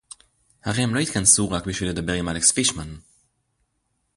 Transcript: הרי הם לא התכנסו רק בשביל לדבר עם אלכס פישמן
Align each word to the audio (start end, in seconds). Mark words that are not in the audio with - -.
הרי 0.65 0.83
הם 0.83 0.95
לא 0.95 0.99
התכנסו 0.99 1.49
רק 1.51 1.65
בשביל 1.67 1.89
לדבר 1.89 2.13
עם 2.13 2.29
אלכס 2.29 2.51
פישמן 2.51 2.95